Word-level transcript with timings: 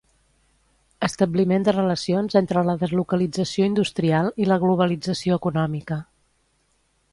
Establiment 1.07 1.67
de 1.67 1.75
relacions 1.75 2.37
entre 2.41 2.63
la 2.69 2.75
deslocalització 2.85 3.69
industrial 3.73 4.33
i 4.45 4.49
la 4.53 4.59
globalització 4.67 5.41
econòmica. 5.43 6.03